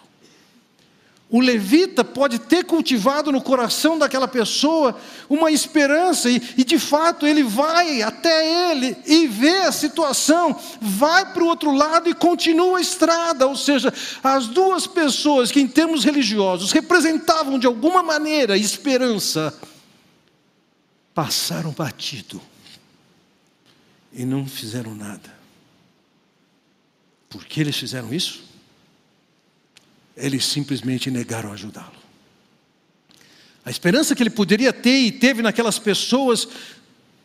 [1.32, 5.00] O levita pode ter cultivado no coração daquela pessoa
[5.30, 11.32] uma esperança, e, e, de fato ele vai até ele e vê a situação, vai
[11.32, 13.46] para o outro lado e continua a estrada.
[13.46, 19.54] Ou seja, as duas pessoas que, em termos religiosos, representavam de alguma maneira esperança,
[21.14, 22.42] passaram batido
[24.12, 25.38] e não fizeram nada.
[27.30, 28.49] Por que eles fizeram isso?
[30.20, 31.98] Eles simplesmente negaram ajudá-lo.
[33.66, 36.48] A esperança que ele poderia ter e teve naquelas pessoas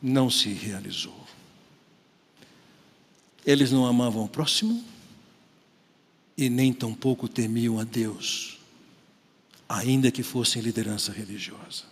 [0.03, 1.24] não se realizou.
[3.47, 4.82] Eles não amavam o próximo
[6.36, 8.59] e nem tampouco temiam a Deus,
[9.68, 11.84] ainda que fossem liderança religiosa.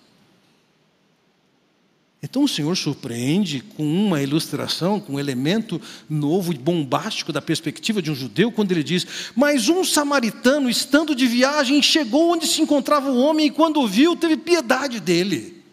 [2.22, 8.00] Então o Senhor surpreende com uma ilustração, com um elemento novo e bombástico da perspectiva
[8.00, 9.04] de um judeu, quando ele diz:
[9.34, 13.88] Mas um samaritano, estando de viagem, chegou onde se encontrava o homem e, quando o
[13.88, 15.64] viu, teve piedade dele.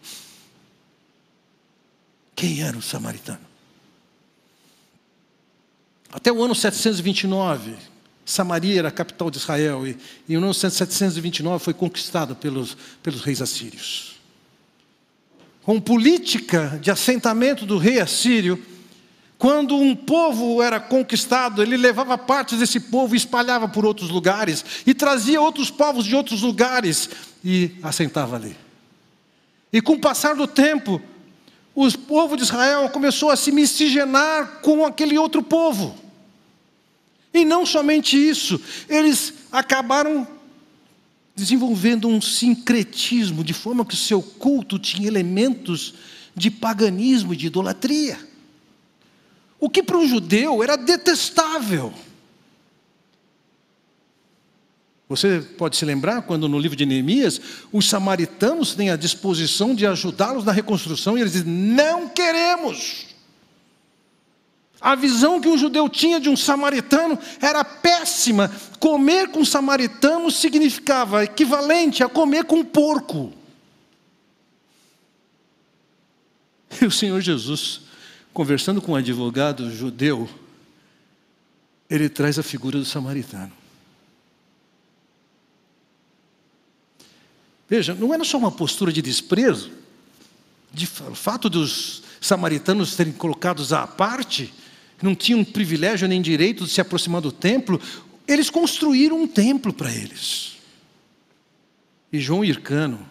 [2.34, 3.48] Quem era o samaritano?
[6.12, 7.76] Até o ano 729,
[8.24, 9.96] Samaria era a capital de Israel, e
[10.28, 14.19] em ano 729 foi conquistada pelos, pelos reis assírios
[15.62, 18.62] com política de assentamento do rei assírio,
[19.38, 24.64] quando um povo era conquistado, ele levava partes desse povo e espalhava por outros lugares,
[24.86, 27.08] e trazia outros povos de outros lugares
[27.42, 28.54] e assentava ali.
[29.72, 31.00] E com o passar do tempo,
[31.74, 35.96] o povo de Israel começou a se miscigenar com aquele outro povo.
[37.32, 40.26] E não somente isso, eles acabaram
[41.40, 45.94] desenvolvendo um sincretismo, de forma que o seu culto tinha elementos
[46.36, 48.18] de paganismo e de idolatria.
[49.58, 51.92] O que para um judeu era detestável.
[55.08, 57.40] Você pode se lembrar quando no livro de Neemias,
[57.72, 63.09] os samaritanos têm a disposição de ajudá-los na reconstrução e eles dizem: não queremos.
[64.80, 68.50] A visão que um judeu tinha de um samaritano era péssima.
[68.78, 73.32] Comer com samaritano significava equivalente a comer com porco.
[76.80, 77.82] E o Senhor Jesus,
[78.32, 80.28] conversando com um advogado judeu,
[81.90, 83.52] ele traz a figura do samaritano.
[87.68, 89.70] Veja, não era só uma postura de desprezo,
[90.72, 94.52] de fato dos samaritanos serem colocados à parte,
[95.02, 97.80] não tinham privilégio nem direito de se aproximar do templo,
[98.26, 100.56] eles construíram um templo para eles.
[102.12, 103.08] E João Hircano,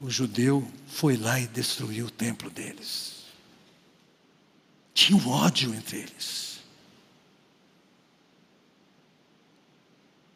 [0.00, 3.24] o judeu, foi lá e destruiu o templo deles.
[4.94, 6.58] Tinha um ódio entre eles.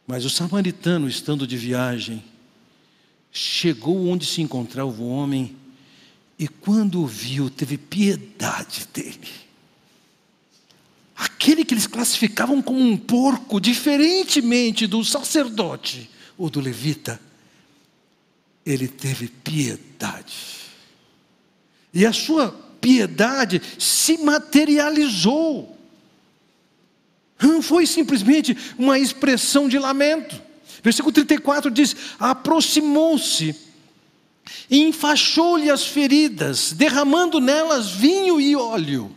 [0.07, 2.23] Mas o samaritano, estando de viagem,
[3.31, 5.57] chegou onde se encontrava o homem
[6.39, 9.42] e, quando o viu, teve piedade dele
[11.23, 17.21] aquele que eles classificavam como um porco, diferentemente do sacerdote ou do levita,
[18.67, 20.35] ele teve piedade.
[21.95, 22.51] E a sua
[22.81, 25.79] piedade se materializou.
[27.41, 30.41] Não foi simplesmente uma expressão de lamento.
[30.83, 33.55] Versículo 34 diz: aproximou-se
[34.69, 39.15] e enfaixou-lhe as feridas, derramando nelas vinho e óleo.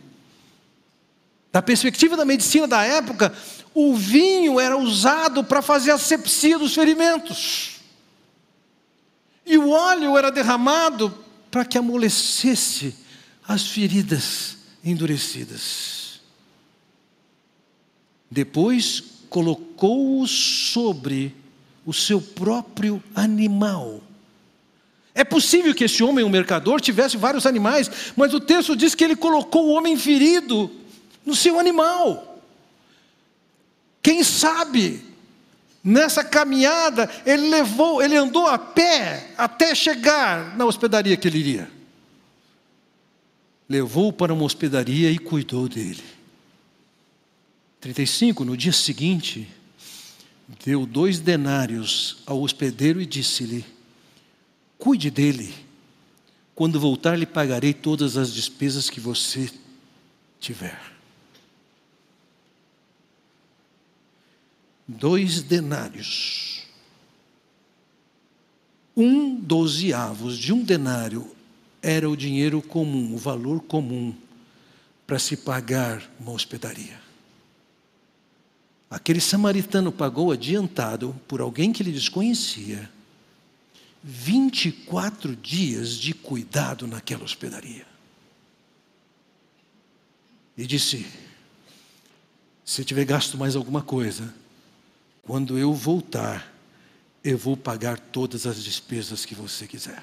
[1.56, 3.32] Da perspectiva da medicina da época,
[3.72, 7.76] o vinho era usado para fazer asepsia dos ferimentos.
[9.46, 11.16] E o óleo era derramado
[11.50, 12.94] para que amolecesse
[13.48, 16.20] as feridas endurecidas.
[18.30, 21.34] Depois colocou-o sobre
[21.86, 24.02] o seu próprio animal.
[25.14, 29.02] É possível que esse homem, o mercador, tivesse vários animais, mas o texto diz que
[29.02, 30.84] ele colocou o homem ferido
[31.26, 32.40] no seu animal.
[34.00, 35.04] Quem sabe
[35.82, 41.70] nessa caminhada ele levou, ele andou a pé até chegar na hospedaria que ele iria.
[43.68, 46.04] Levou para uma hospedaria e cuidou dele.
[47.80, 49.48] 35, no dia seguinte,
[50.64, 53.64] deu dois denários ao hospedeiro e disse-lhe:
[54.78, 55.52] Cuide dele.
[56.54, 59.50] Quando voltar, lhe pagarei todas as despesas que você
[60.40, 60.95] tiver.
[64.86, 66.62] Dois denários.
[68.96, 71.30] Um dozeavos de um denário
[71.82, 74.14] era o dinheiro comum, o valor comum
[75.06, 77.00] para se pagar uma hospedaria.
[78.90, 82.88] Aquele samaritano pagou adiantado por alguém que ele desconhecia
[84.02, 87.84] 24 dias de cuidado naquela hospedaria.
[90.56, 91.06] E disse:
[92.64, 94.32] se tiver gasto mais alguma coisa,
[95.26, 96.52] quando eu voltar,
[97.22, 100.02] eu vou pagar todas as despesas que você quiser.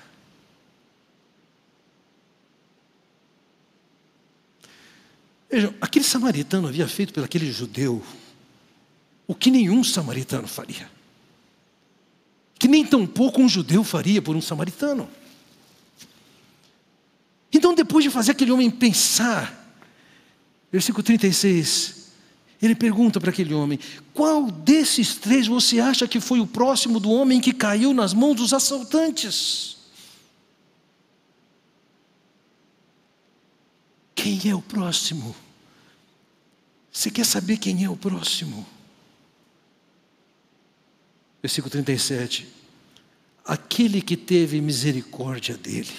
[5.50, 8.04] Vejam, aquele samaritano havia feito pelo aquele judeu
[9.26, 10.90] o que nenhum samaritano faria.
[12.60, 15.10] Que nem tampouco um judeu faria por um samaritano.
[17.52, 19.64] Então, depois de fazer aquele homem pensar,
[20.74, 22.03] Versículo 36.
[22.64, 23.78] Ele pergunta para aquele homem:
[24.14, 28.36] Qual desses três você acha que foi o próximo do homem que caiu nas mãos
[28.36, 29.76] dos assaltantes?
[34.16, 35.36] Quem é o próximo?
[36.90, 38.66] Você quer saber quem é o próximo?
[41.42, 42.48] Versículo 37.
[43.44, 45.92] Aquele que teve misericórdia dele,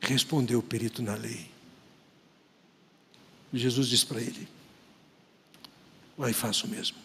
[0.00, 1.50] respondeu o perito na lei.
[3.52, 4.55] Jesus disse para ele:
[6.16, 6.96] Vai e faça o mesmo.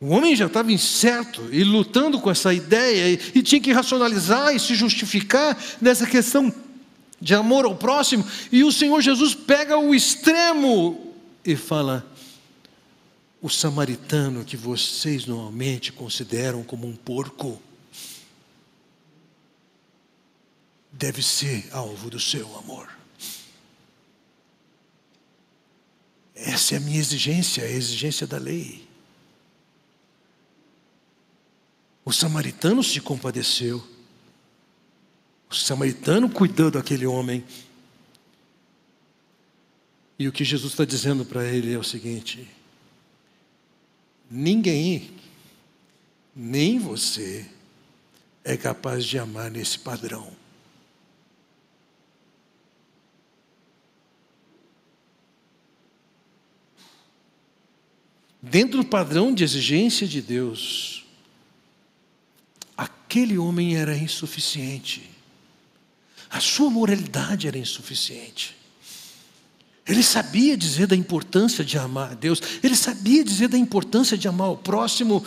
[0.00, 4.54] O homem já estava incerto e lutando com essa ideia e, e tinha que racionalizar
[4.54, 6.54] e se justificar nessa questão
[7.20, 8.24] de amor ao próximo.
[8.52, 11.14] E o Senhor Jesus pega o extremo
[11.44, 12.06] e fala:
[13.42, 17.60] o samaritano que vocês normalmente consideram como um porco
[20.92, 22.97] deve ser alvo do seu amor.
[26.40, 28.86] Essa é a minha exigência, a exigência da lei.
[32.04, 33.84] O samaritano se compadeceu.
[35.50, 37.44] O samaritano cuidou daquele homem.
[40.18, 42.48] E o que Jesus está dizendo para ele é o seguinte:
[44.30, 45.10] ninguém,
[46.34, 47.46] nem você,
[48.44, 50.32] é capaz de amar nesse padrão.
[58.50, 61.04] Dentro do padrão de exigência de Deus,
[62.76, 65.10] aquele homem era insuficiente.
[66.30, 68.56] A sua moralidade era insuficiente.
[69.86, 74.28] Ele sabia dizer da importância de amar a Deus, ele sabia dizer da importância de
[74.28, 75.24] amar o próximo,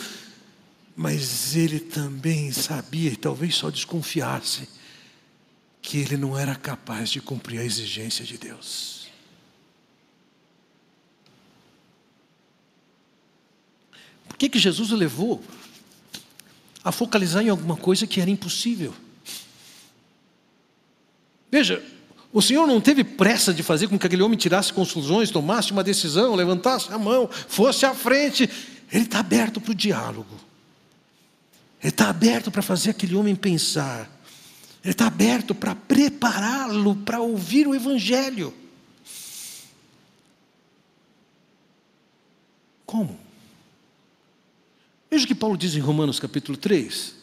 [0.95, 4.67] mas ele também sabia, e talvez só desconfiasse,
[5.81, 9.00] que ele não era capaz de cumprir a exigência de Deus.
[14.41, 15.43] Que, que Jesus o levou
[16.83, 18.91] a focalizar em alguma coisa que era impossível?
[21.51, 21.83] Veja,
[22.33, 25.83] o Senhor não teve pressa de fazer com que aquele homem tirasse conclusões, tomasse uma
[25.83, 28.49] decisão, levantasse a mão, fosse à frente.
[28.91, 30.35] Ele está aberto para o diálogo.
[31.79, 34.09] Ele está aberto para fazer aquele homem pensar.
[34.83, 38.51] Ele está aberto para prepará-lo para ouvir o Evangelho.
[42.87, 43.20] Como?
[45.13, 47.13] Veja o que Paulo diz em Romanos capítulo 3.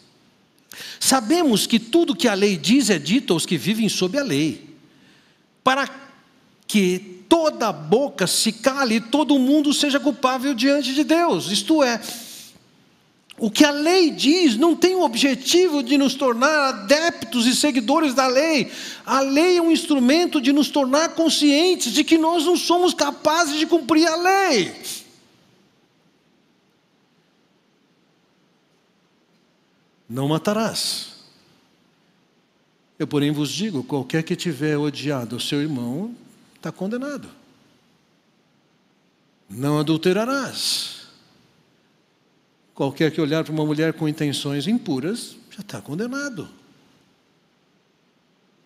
[1.00, 4.76] Sabemos que tudo que a lei diz é dito aos que vivem sob a lei,
[5.64, 5.88] para
[6.66, 11.50] que toda boca se cale e todo mundo seja culpável diante de Deus.
[11.50, 11.98] Isto é,
[13.38, 18.12] o que a lei diz não tem o objetivo de nos tornar adeptos e seguidores
[18.12, 18.70] da lei.
[19.06, 23.58] A lei é um instrumento de nos tornar conscientes de que nós não somos capazes
[23.58, 24.74] de cumprir a lei.
[30.08, 31.18] Não matarás.
[32.98, 36.14] Eu, porém, vos digo: qualquer que tiver odiado o seu irmão,
[36.56, 37.28] está condenado.
[39.48, 40.98] Não adulterarás.
[42.74, 46.48] Qualquer que olhar para uma mulher com intenções impuras, já está condenado.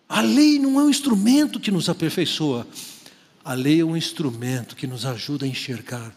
[0.07, 2.67] A lei não é um instrumento que nos aperfeiçoa.
[3.43, 6.13] A lei é um instrumento que nos ajuda a enxergar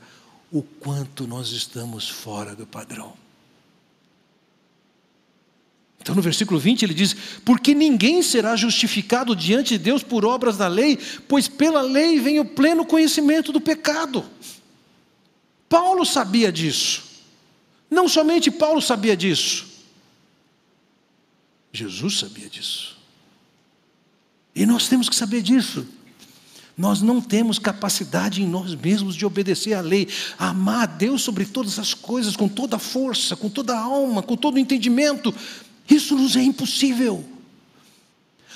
[0.53, 3.15] o quanto nós estamos fora do padrão.
[6.07, 10.57] Então, no versículo 20, ele diz: Porque ninguém será justificado diante de Deus por obras
[10.57, 10.97] da lei,
[11.27, 14.25] pois pela lei vem o pleno conhecimento do pecado.
[15.69, 17.03] Paulo sabia disso.
[17.91, 19.67] Não somente Paulo sabia disso,
[21.73, 22.97] Jesus sabia disso.
[24.55, 25.85] E nós temos que saber disso.
[26.77, 30.07] Nós não temos capacidade em nós mesmos de obedecer à lei,
[30.39, 34.23] amar a Deus sobre todas as coisas, com toda a força, com toda a alma,
[34.23, 35.35] com todo o entendimento.
[35.89, 37.25] Isso nos é impossível.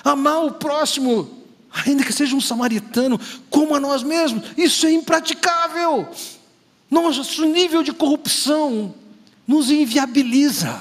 [0.02, 1.44] Amar o próximo,
[1.86, 6.08] ainda que seja um samaritano, como a nós mesmos, isso é impraticável.
[6.90, 8.94] Nosso nível de corrupção
[9.46, 10.80] nos inviabiliza.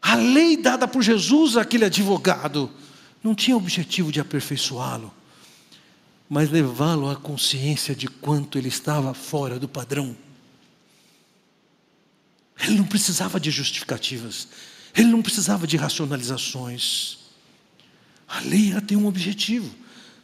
[0.00, 2.70] A lei dada por Jesus àquele advogado
[3.22, 5.12] não tinha objetivo de aperfeiçoá-lo,
[6.28, 10.16] mas levá-lo à consciência de quanto ele estava fora do padrão.
[12.60, 14.48] Ele não precisava de justificativas,
[14.94, 17.18] ele não precisava de racionalizações.
[18.26, 19.70] A lei ela tem um objetivo.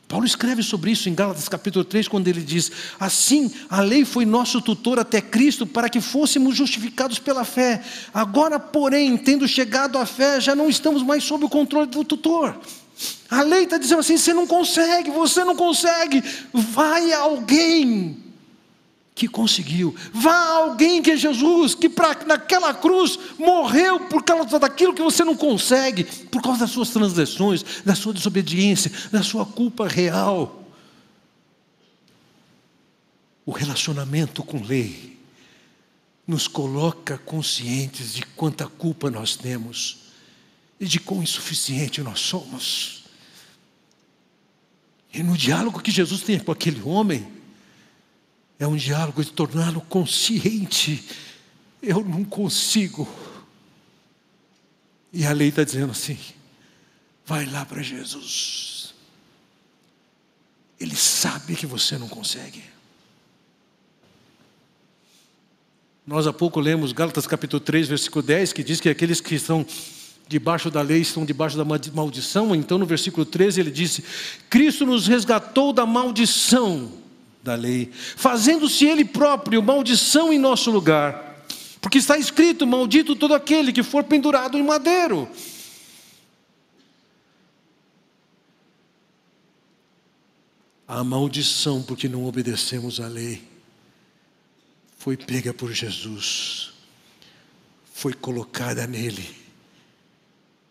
[0.06, 2.70] Paulo escreve sobre isso em Gálatas capítulo 3, quando ele diz:
[3.00, 7.82] Assim, a lei foi nosso tutor até Cristo para que fôssemos justificados pela fé.
[8.12, 12.60] Agora, porém, tendo chegado à fé, já não estamos mais sob o controle do tutor.
[13.30, 16.22] A lei está dizendo assim: você não consegue, você não consegue.
[16.52, 18.23] Vai alguém
[19.14, 19.94] que conseguiu.
[20.12, 25.24] Vá alguém que é Jesus, que pra, naquela cruz morreu por causa daquilo que você
[25.24, 30.62] não consegue, por causa das suas transgressões, da sua desobediência, da sua culpa real.
[33.46, 35.16] O relacionamento com lei
[36.26, 39.98] nos coloca conscientes de quanta culpa nós temos
[40.80, 43.04] e de quão insuficiente nós somos.
[45.12, 47.43] E no diálogo que Jesus tem com aquele homem,
[48.58, 51.04] é um diálogo de torná-lo consciente.
[51.82, 53.08] Eu não consigo.
[55.12, 56.18] E a lei está dizendo assim:
[57.26, 58.94] vai lá para Jesus.
[60.78, 62.62] Ele sabe que você não consegue.
[66.06, 69.64] Nós há pouco lemos Gálatas capítulo 3, versículo 10, que diz que aqueles que estão
[70.28, 72.54] debaixo da lei estão debaixo da maldição.
[72.54, 74.04] Então, no versículo 13, ele disse:
[74.50, 77.03] Cristo nos resgatou da maldição
[77.44, 81.44] da lei, fazendo-se ele próprio maldição em nosso lugar.
[81.78, 85.28] Porque está escrito: Maldito todo aquele que for pendurado em madeiro.
[90.88, 93.42] A maldição, porque não obedecemos à lei,
[94.98, 96.72] foi pega por Jesus,
[97.92, 99.36] foi colocada nele.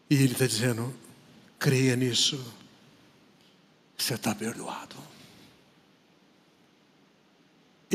[0.10, 0.92] E ele está dizendo:
[1.60, 2.44] creia nisso,
[3.96, 5.13] você está perdoado.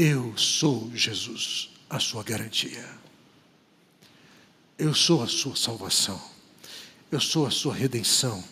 [0.00, 2.88] Eu sou Jesus, a sua garantia.
[4.78, 6.22] Eu sou a sua salvação.
[7.10, 8.44] Eu sou a sua redenção.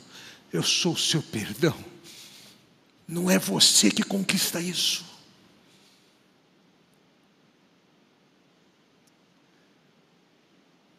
[0.53, 1.77] Eu sou o seu perdão.
[3.07, 5.05] Não é você que conquista isso.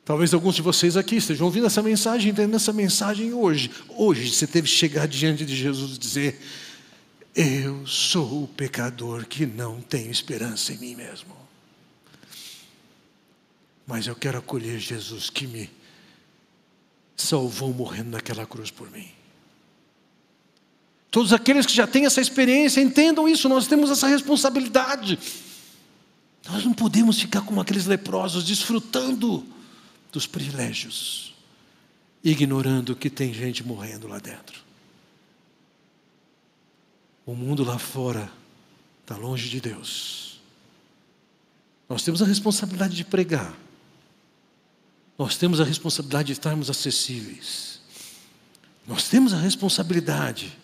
[0.06, 3.70] Talvez alguns de vocês aqui estejam ouvindo essa mensagem, entendendo essa mensagem hoje.
[3.90, 6.40] Hoje você teve que chegar diante de Jesus e dizer:
[7.40, 11.38] eu sou o pecador que não tenho esperança em mim mesmo.
[13.86, 15.70] Mas eu quero acolher Jesus que me
[17.16, 19.08] salvou morrendo naquela cruz por mim.
[21.12, 25.20] Todos aqueles que já têm essa experiência entendam isso, nós temos essa responsabilidade.
[26.50, 29.46] Nós não podemos ficar como aqueles leprosos desfrutando
[30.12, 31.36] dos privilégios,
[32.24, 34.67] ignorando que tem gente morrendo lá dentro.
[37.28, 38.32] O mundo lá fora
[39.02, 40.40] está longe de Deus.
[41.90, 43.54] Nós temos a responsabilidade de pregar.
[45.18, 47.82] Nós temos a responsabilidade de estarmos acessíveis.
[48.88, 50.58] Nós temos a responsabilidade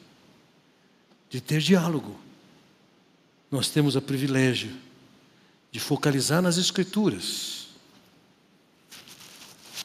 [1.30, 2.18] de ter diálogo.
[3.52, 4.74] Nós temos o privilégio
[5.70, 7.68] de focalizar nas Escrituras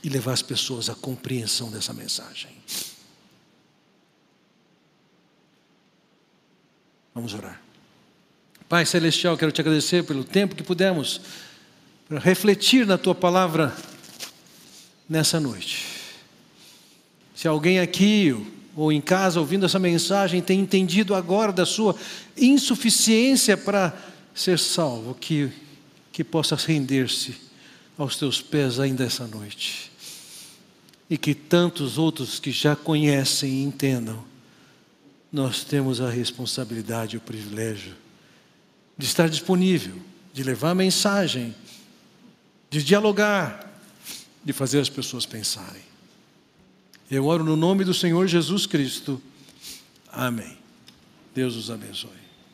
[0.01, 2.57] e levar as pessoas à compreensão dessa mensagem.
[7.19, 7.61] Vamos orar.
[8.69, 11.21] Pai Celestial, quero te agradecer pelo tempo que pudemos
[12.09, 13.77] refletir na tua palavra
[15.09, 15.85] nessa noite.
[17.35, 18.37] Se alguém aqui
[18.77, 21.97] ou em casa ouvindo essa mensagem tem entendido agora da sua
[22.37, 23.93] insuficiência para
[24.33, 25.51] ser salvo, que,
[26.13, 27.35] que possa render-se
[27.99, 29.91] aos teus pés ainda essa noite.
[31.11, 34.28] E que tantos outros que já conhecem e entendam
[35.33, 37.95] nós temos a responsabilidade e o privilégio
[38.97, 39.95] de estar disponível,
[40.33, 41.55] de levar a mensagem,
[42.71, 43.81] de dialogar,
[44.45, 45.83] de fazer as pessoas pensarem.
[47.11, 49.21] Eu oro no nome do Senhor Jesus Cristo.
[50.11, 50.59] Amém.
[51.35, 52.28] Deus os abençoe.